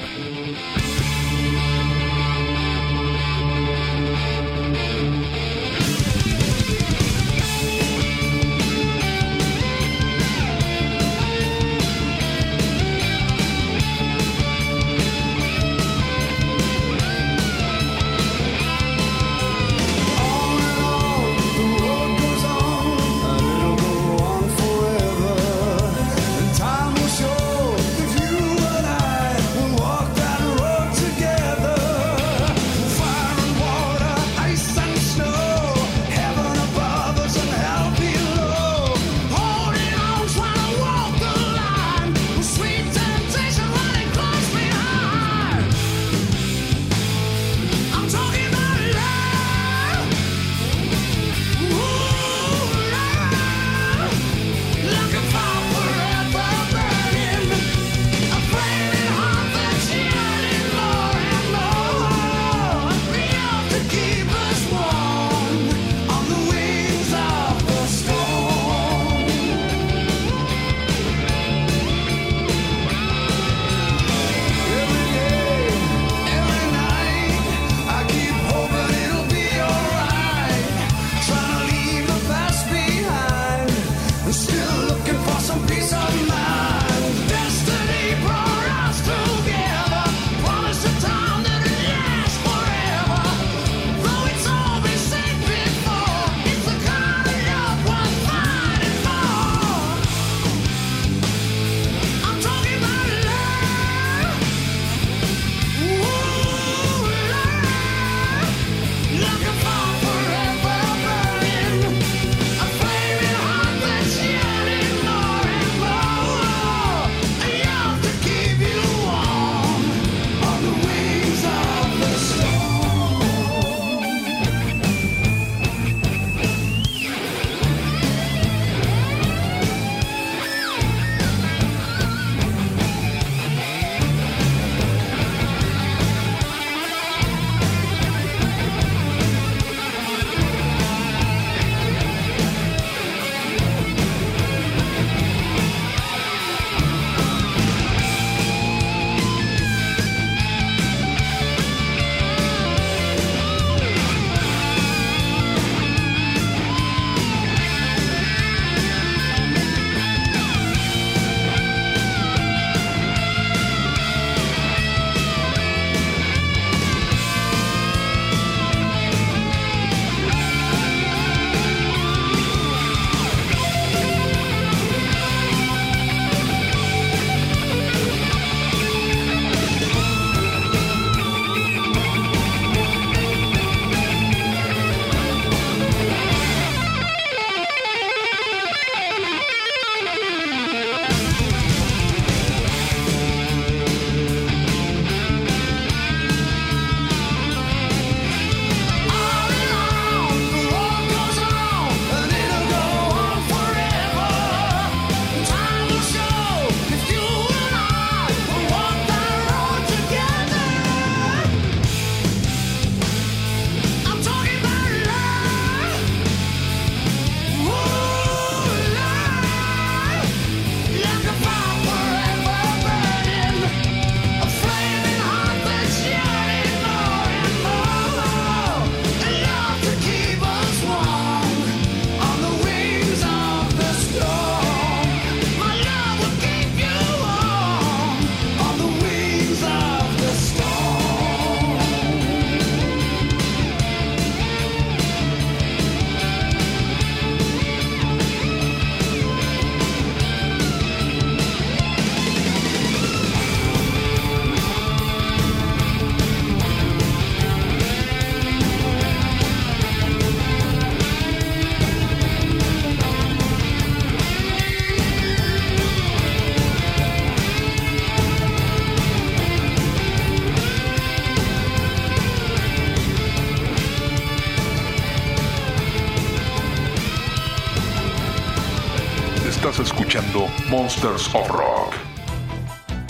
Monsters 280.71 281.35
of 281.35 281.49
Rock. 281.49 281.95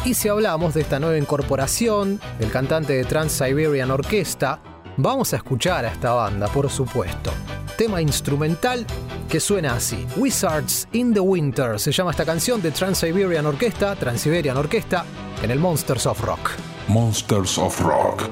Y 0.07 0.15
si 0.15 0.29
hablamos 0.29 0.73
de 0.73 0.81
esta 0.81 0.99
nueva 0.99 1.19
incorporación, 1.19 2.19
el 2.39 2.51
cantante 2.51 2.95
de 2.95 3.05
Trans-Siberian 3.05 3.91
Orchestra, 3.91 4.63
vamos 4.97 5.35
a 5.35 5.37
escuchar 5.37 5.85
a 5.85 5.93
esta 5.93 6.15
banda, 6.15 6.49
por 6.49 6.71
supuesto. 6.71 7.31
Tema 7.77 8.01
instrumental 8.01 8.87
que 9.29 9.41
suena 9.41 9.75
así. 9.75 10.07
Wizards 10.17 10.89
in 10.93 11.13
the 11.13 11.21
Winter 11.21 11.79
se 11.79 11.93
llama 11.93 12.13
esta 12.13 12.25
canción 12.25 12.63
de 12.63 12.71
Trans-Siberian 12.71 13.45
Orchestra, 13.45 13.95
Trans-Siberian 13.95 14.57
Orchestra, 14.57 15.05
en 15.43 15.51
el 15.51 15.59
Monsters 15.59 16.07
of 16.07 16.19
Rock. 16.23 16.53
Monsters 16.89 17.59
of 17.59 17.79
Rock. 17.83 18.23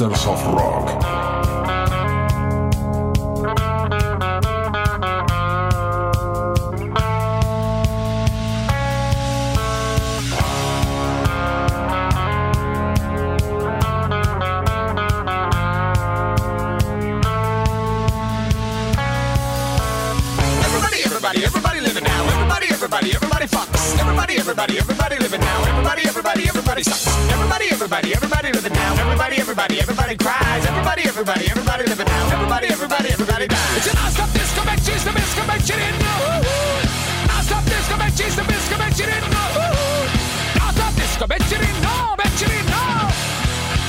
Monsters 0.00 0.26
of 0.28 0.54
Rock. 0.54 0.99
everybody 33.40 33.48
dance. 33.48 33.88
And 33.88 33.98
I'll 33.98 34.10
stop 34.12 34.30
this 34.30 34.52
convention, 34.52 34.98
the 35.04 35.12
misconvention 35.16 35.78
in 35.80 35.96
the 35.96 36.12
hood. 36.20 36.88
I'll 37.30 37.44
stop 37.44 37.64
this 37.64 37.86
convention, 37.88 38.28
the 38.36 38.44
misconvention 38.44 39.08
in 39.08 39.24
the 39.24 39.44
hood. 39.56 40.08
I'll 40.60 40.72
stop 40.76 40.94
this 40.94 41.16
convention 41.16 41.60
in 41.64 41.76
no, 41.80 41.96
convention 42.16 42.50
in 42.52 42.64
no. 42.68 42.84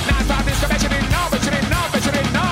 Now 0.08 0.20
stop 0.24 0.44
this 0.46 0.60
convention 0.60 0.92
in 0.96 1.04
no, 1.12 1.22
convention 1.28 1.54
in 1.60 1.66
no, 1.68 1.80
convention 1.92 2.16
in 2.16 2.28
no. 2.32 2.48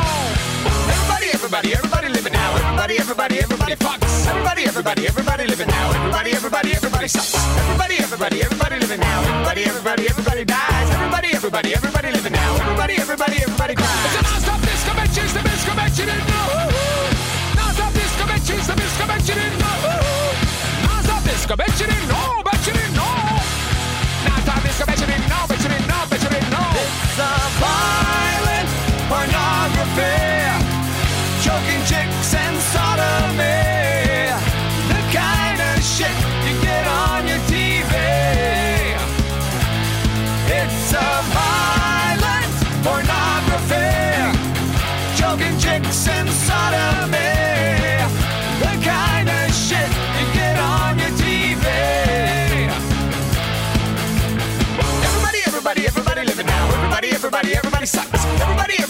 Everybody, 0.92 1.28
everybody, 1.32 1.70
everybody 1.74 2.08
living 2.10 2.34
now. 2.34 2.50
Everybody, 2.56 2.96
everybody, 3.00 3.36
everybody 3.40 3.76
fucks. 3.76 4.28
Everybody, 4.28 4.64
everybody, 4.68 5.08
everybody 5.08 5.44
living 5.48 5.68
now. 5.68 5.92
Everybody, 5.92 6.32
everybody, 6.32 6.72
everybody 6.76 7.08
sucks. 7.08 7.36
Everybody 7.64 7.89
Non-stop 21.50 21.66
disco 21.66 21.88
match, 21.88 22.36
you 22.36 22.39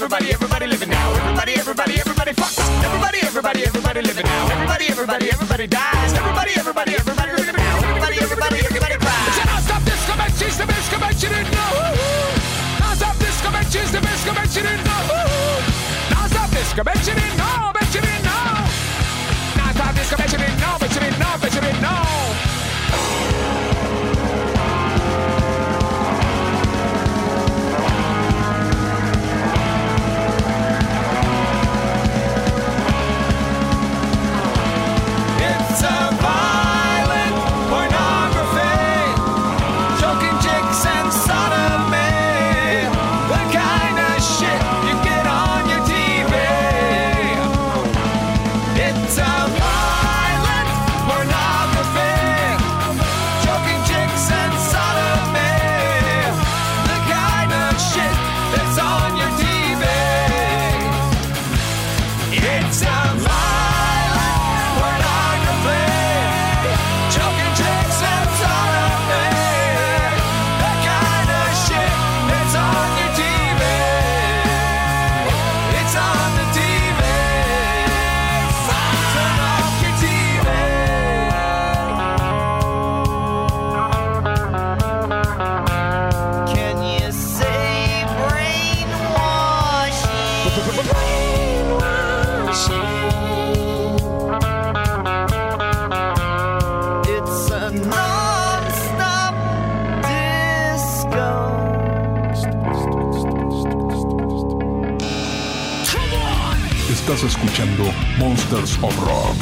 Everybody, 0.10 0.34
everybody, 0.34 0.66
living 0.66 0.90
now. 0.90 1.14
Everybody, 1.22 1.54
everybody, 1.54 2.00
everybody 2.00 2.34
fucks. 2.34 2.58
Everybody, 2.82 3.20
everybody, 3.22 3.62
everybody 3.64 4.02
living 4.02 4.26
now. 4.26 4.50
Everybody, 4.50 4.86
everybody, 4.90 5.30
everybody 5.30 5.68
dies. 5.68 6.14
Everybody, 6.14 6.52
everybody, 6.58 6.96
everybody 6.98 7.32
living 7.38 7.56
now. 7.56 7.78
Everybody, 7.78 8.18
everybody, 8.18 8.58
everybody 8.58 8.96
cries. 8.98 9.38
A 9.38 9.46
non-stop 9.46 9.86
disco 9.86 10.18
match, 10.18 10.34
convention's 10.34 10.58
the 10.58 10.66
best 10.66 10.90
convention 10.90 11.30
in 11.38 11.46
the 11.46 11.66
Non-stop 12.82 13.16
this 13.22 13.38
convention's 13.38 13.92
the 13.92 14.02
best 14.02 14.26
convention 14.26 14.66
in 14.66 14.82
the 14.82 14.98
Non-stop 16.10 16.50
this 16.58 16.74
convention 16.74 17.14
in 17.14 17.38
no, 17.38 17.70
convention 17.70 18.04
in 18.10 18.22
no. 18.26 18.38
Non-stop 19.62 19.94
this 19.94 20.10
convention 20.10 20.42
in 20.42 20.58
no, 20.58 20.70
convention 20.74 21.04
in 21.06 21.20
no, 21.22 21.30
convention 21.38 21.64
in 21.70 21.82
no. 21.86 22.29
Estás 107.10 107.36
escuchando 107.36 107.86
Monsters 108.20 108.78
of 108.84 108.96
Rock. 109.00 109.36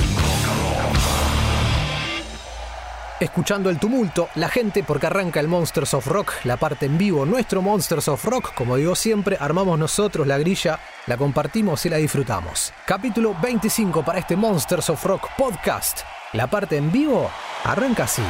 Escuchando 3.20 3.70
el 3.70 3.78
tumulto, 3.78 4.30
la 4.36 4.48
gente 4.48 4.86
porque 4.86 5.08
arranca 5.08 5.42
el 5.42 5.50
Monsters 5.50 5.94
of 5.94 6.08
Rock, 6.08 6.32
la 6.46 6.56
parte 6.56 6.86
en 6.86 6.98
vivo, 6.98 7.26
nuestro 7.26 7.62
Monsters 7.62 8.08
of 8.08 8.24
Rock, 8.24 8.54
como 8.54 8.78
digo 8.78 8.96
siempre, 8.96 9.36
armamos 9.38 9.78
nosotros 9.78 10.26
la 10.26 10.38
grilla, 10.38 10.80
la 11.08 11.18
compartimos 11.18 11.86
y 11.86 11.90
la 11.90 11.98
disfrutamos. 11.98 12.72
Capítulo 12.86 13.36
25 13.42 14.02
para 14.06 14.20
este 14.20 14.38
Monsters 14.38 14.90
of 14.90 15.04
Rock 15.04 15.28
podcast. 15.38 16.04
La 16.32 16.48
parte 16.48 16.78
en 16.78 16.90
vivo 16.90 17.30
arranca 17.66 18.06
así. 18.06 18.24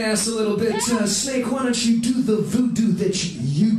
ass 0.00 0.26
a 0.26 0.30
little 0.30 0.56
bit. 0.56 0.74
Uh, 0.88 1.06
Snake, 1.06 1.50
why 1.50 1.62
don't 1.62 1.84
you 1.84 2.00
do 2.00 2.22
the 2.22 2.36
voodoo 2.36 2.92
that 2.92 3.24
you 3.24 3.77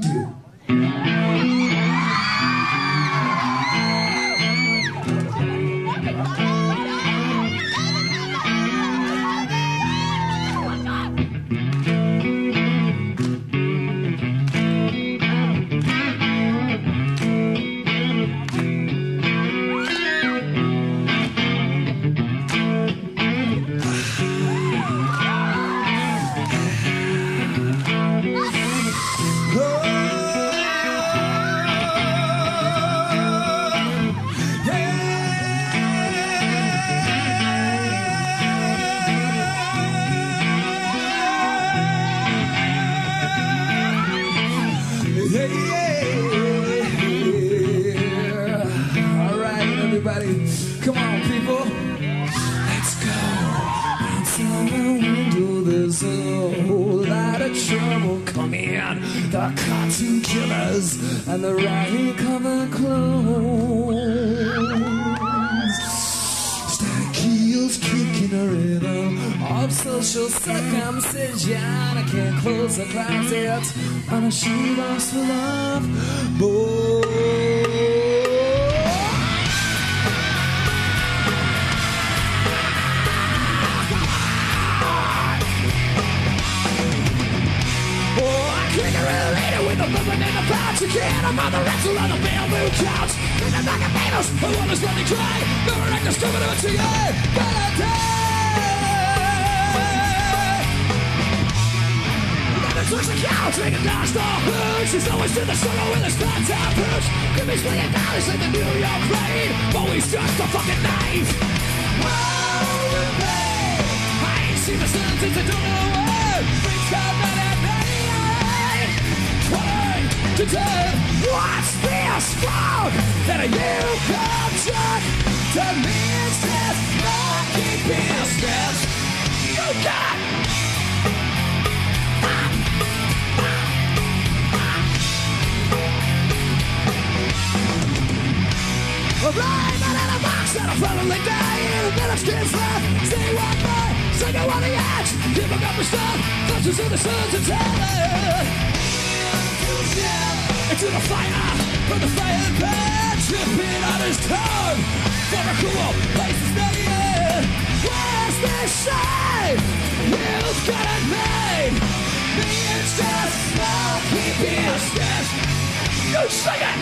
sing 166.30 166.54
it. 166.54 166.76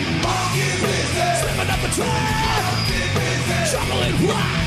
Slipping 1.40 1.70
up 1.70 1.82
a 1.82 1.88
tree. 1.88 2.04
Shoveling 3.66 4.28
rock. 4.28 4.57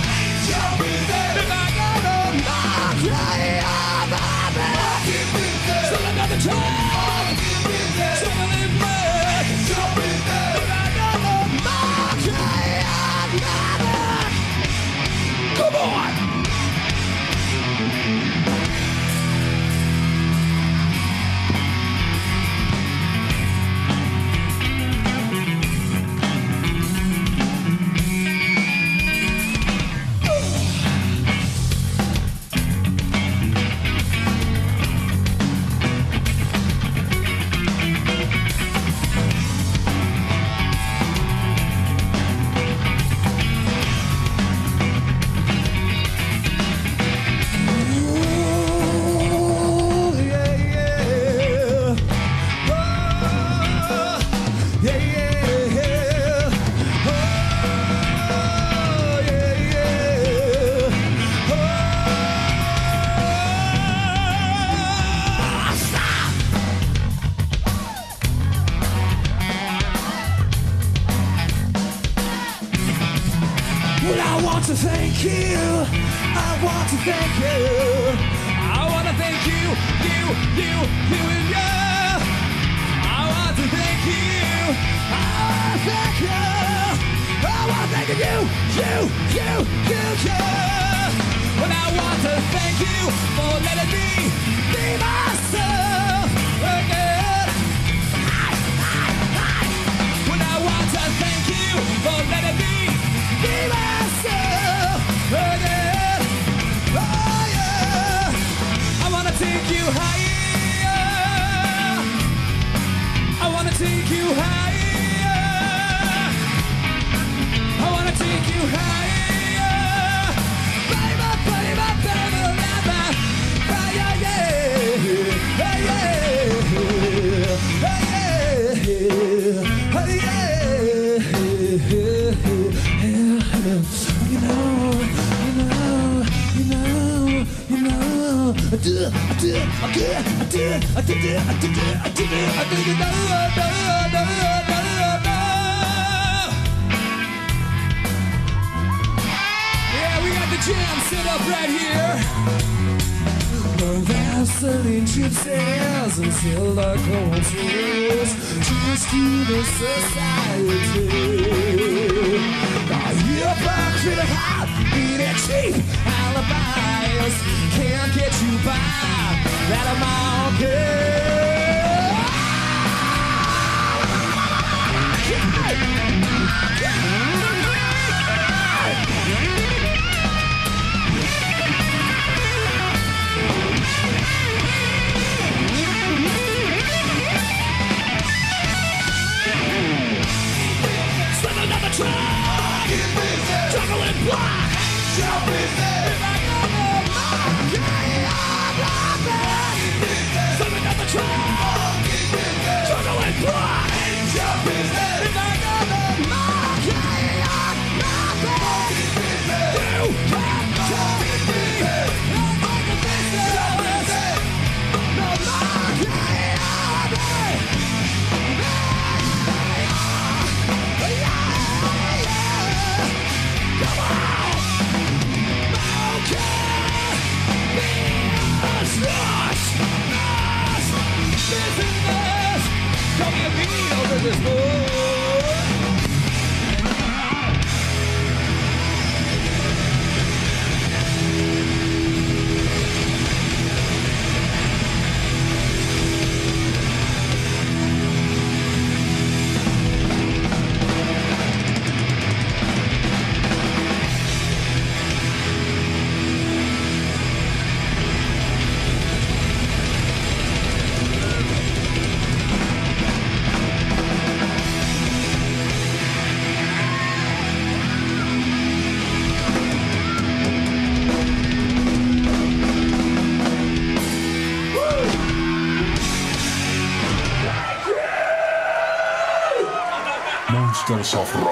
Of 281.14 281.36
Rock. 281.36 281.51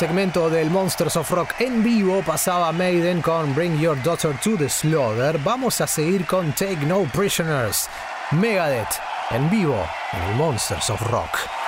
segmento 0.00 0.48
del 0.48 0.70
Monsters 0.70 1.14
of 1.16 1.30
Rock 1.30 1.56
en 1.58 1.82
vivo 1.82 2.22
pasaba 2.22 2.72
Maiden 2.72 3.20
con 3.20 3.54
Bring 3.54 3.78
Your 3.78 4.02
Daughter 4.02 4.34
to 4.42 4.56
the 4.56 4.66
Slaughter. 4.66 5.38
Vamos 5.44 5.82
a 5.82 5.86
seguir 5.86 6.24
con 6.24 6.52
Take 6.52 6.86
No 6.86 7.02
Prisoners, 7.12 7.86
Megadeth 8.30 8.98
en 9.28 9.50
vivo 9.50 9.86
en 10.14 10.22
el 10.22 10.36
Monsters 10.36 10.88
of 10.88 11.02
Rock. 11.10 11.59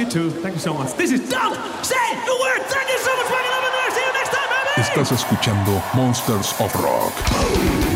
you 0.00 0.10
too. 0.10 0.30
Thank 0.30 0.54
you 0.54 0.60
so 0.60 0.72
much. 0.72 0.94
This 0.94 1.12
is 1.12 1.28
Don't 1.28 1.54
Say 1.84 1.96
the 2.24 2.36
Word. 2.40 2.62
Thank 2.68 2.88
you 2.88 2.98
so 2.98 3.14
much. 3.16 3.26
Fucking 3.26 3.50
love 3.50 3.64
and 3.64 3.94
See 3.94 4.00
you 4.00 4.12
next 4.12 4.30
time. 4.30 4.48
Baby. 4.48 4.82
Estás 4.82 5.12
escuchando 5.12 5.82
Monsters 5.94 6.54
of 6.58 6.74
Rock. 6.76 7.89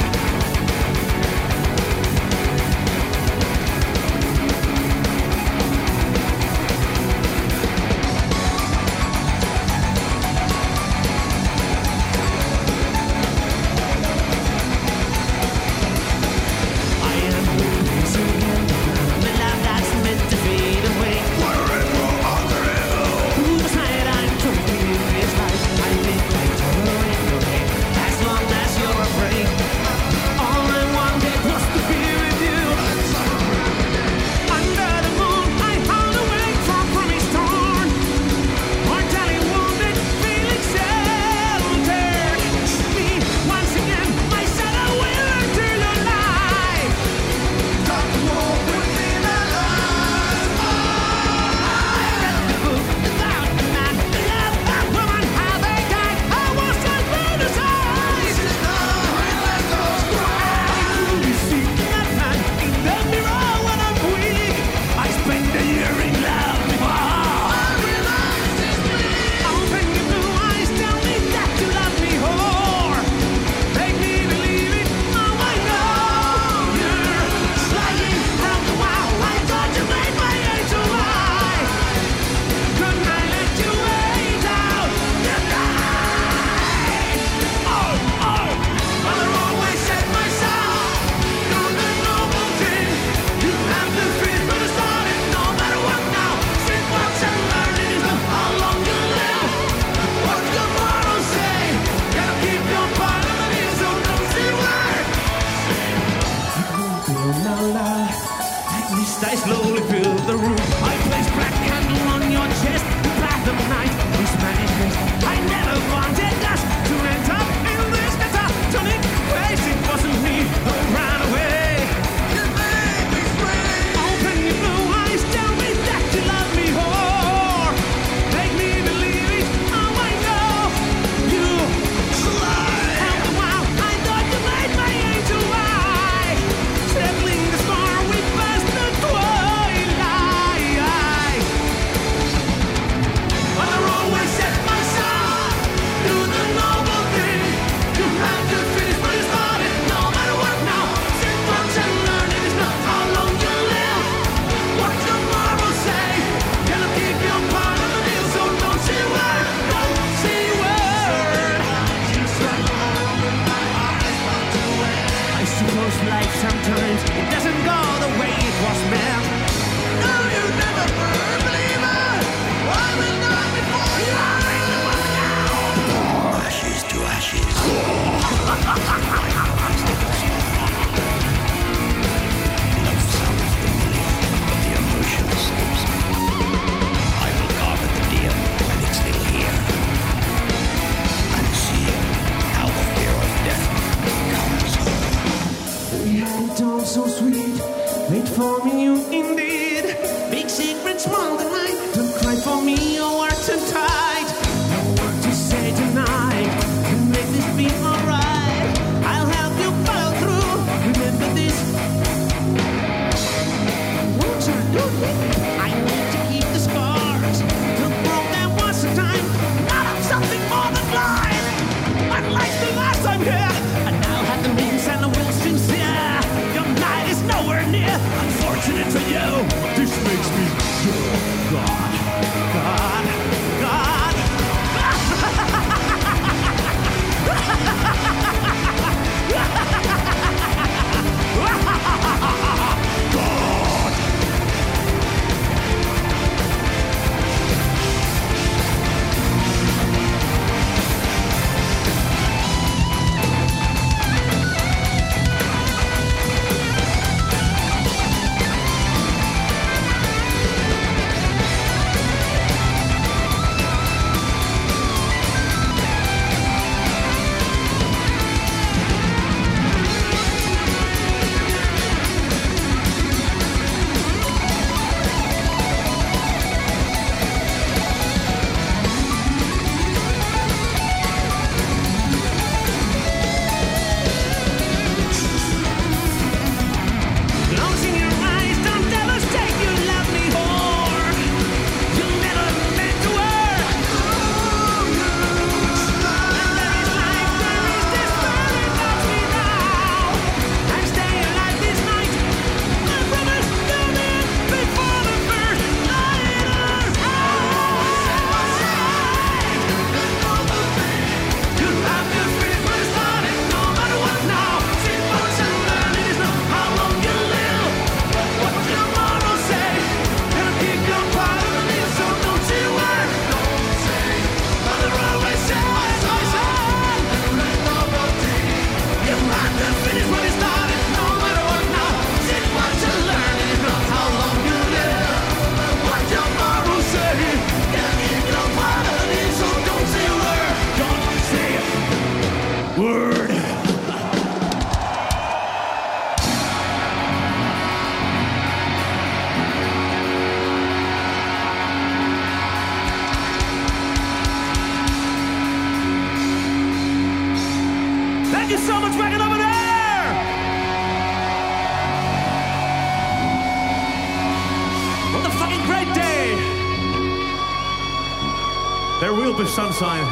Sunshine 369.46 370.06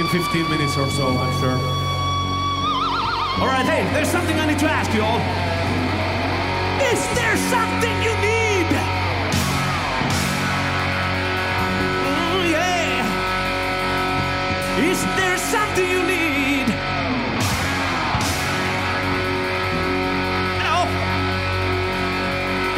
in 0.00 0.06
15 0.08 0.48
minutes 0.48 0.76
or 0.76 0.88
so, 0.90 1.08
I'm 1.08 1.32
sure. 1.40 1.58
Alright, 3.40 3.66
hey, 3.66 3.84
there's 3.92 4.08
something 4.08 4.38
I 4.38 4.46
need 4.46 4.58
to 4.60 4.66
ask 4.66 4.92
you 4.94 5.02
all. 5.02 5.20
Is 6.90 7.00
there 7.14 7.36
something 7.36 8.02
you 8.02 8.14
need? 8.20 8.66
Mm, 12.06 12.50
yeah. 12.50 13.04
Is 14.90 15.04
there 15.16 15.36
something 15.38 15.88
you 15.88 16.02
need? 16.02 16.68
Hello? 20.60 20.86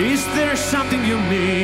Is 0.04 0.26
there 0.34 0.56
something 0.56 1.04
you 1.04 1.20
need? 1.22 1.63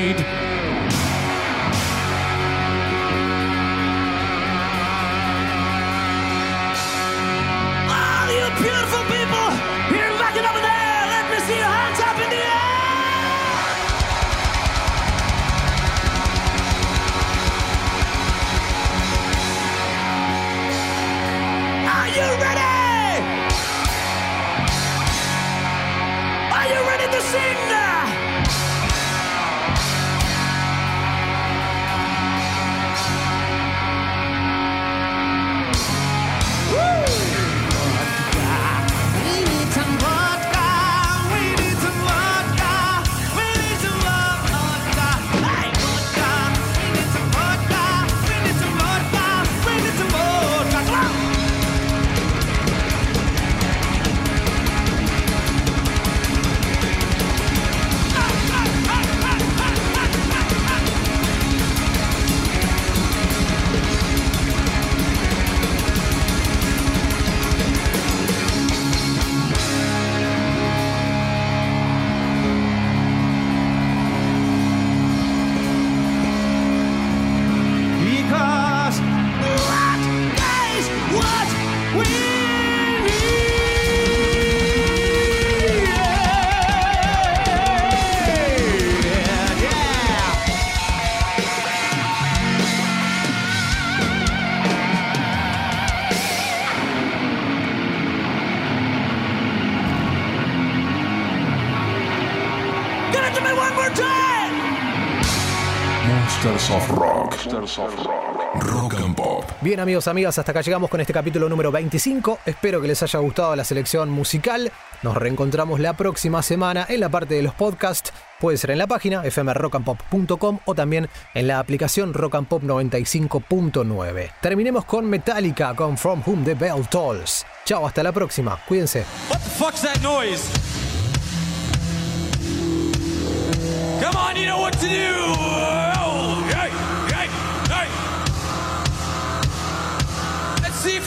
Amigos, 109.90 110.06
amigas, 110.06 110.38
hasta 110.38 110.52
acá 110.52 110.60
llegamos 110.60 110.88
con 110.88 111.00
este 111.00 111.12
capítulo 111.12 111.48
número 111.48 111.72
25. 111.72 112.38
Espero 112.46 112.80
que 112.80 112.86
les 112.86 113.02
haya 113.02 113.18
gustado 113.18 113.56
la 113.56 113.64
selección 113.64 114.08
musical. 114.08 114.70
Nos 115.02 115.16
reencontramos 115.16 115.80
la 115.80 115.94
próxima 115.94 116.44
semana 116.44 116.86
en 116.88 117.00
la 117.00 117.08
parte 117.08 117.34
de 117.34 117.42
los 117.42 117.54
podcasts. 117.54 118.12
Puede 118.38 118.56
ser 118.56 118.70
en 118.70 118.78
la 118.78 118.86
página 118.86 119.22
fmrockandpop.com 119.28 120.60
o 120.64 120.74
también 120.76 121.08
en 121.34 121.48
la 121.48 121.58
aplicación 121.58 122.14
Rock 122.14 122.36
and 122.36 122.46
Pop 122.46 122.62
95.9. 122.62 124.30
Terminemos 124.40 124.84
con 124.84 125.06
Metallica 125.06 125.74
con 125.74 125.98
From 125.98 126.22
Whom 126.24 126.44
the 126.44 126.54
Bell 126.54 126.86
Tolls. 126.88 127.44
Chao, 127.64 127.84
hasta 127.84 128.04
la 128.04 128.12
próxima. 128.12 128.60
Cuídense. 128.68 129.04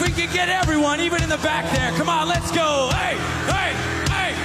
We 0.04 0.12
can 0.12 0.32
get 0.34 0.50
everyone, 0.50 1.00
even 1.00 1.24
in 1.24 1.30
the 1.30 1.38
back 1.38 1.72
there. 1.72 1.90
Come 1.98 2.10
on, 2.10 2.28
let's 2.28 2.52
go. 2.52 2.90
Hey, 2.92 3.16
hey, 3.48 3.72
hey. 4.12 4.36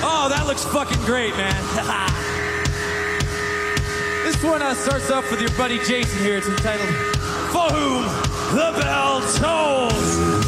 Oh, 0.00 0.28
that 0.30 0.46
looks 0.46 0.62
fucking 0.64 1.04
great, 1.04 1.36
man. 1.36 1.50
this 4.24 4.40
one 4.44 4.62
uh, 4.62 4.74
starts 4.74 5.10
off 5.10 5.28
with 5.30 5.40
your 5.40 5.50
buddy 5.58 5.78
Jason 5.80 6.22
here. 6.22 6.36
It's 6.36 6.46
entitled 6.46 6.88
For 7.50 7.68
Whom 7.74 8.04
the 8.54 8.72
Bell 8.80 9.20
Tolls. 9.38 10.47